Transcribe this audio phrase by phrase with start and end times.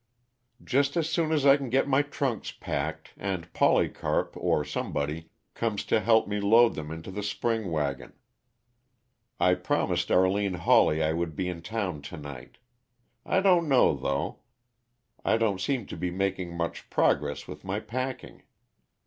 [0.63, 5.85] "Just as soon as I can get my trunks packed, and Polycarp or somebody comes
[5.85, 8.13] to help me load them into the spring wagon.
[9.39, 12.57] I promised Arline Hawley I would be in town to night.
[13.27, 14.39] I don't know, though
[15.23, 18.41] I don't seem to be making much progress with my packing."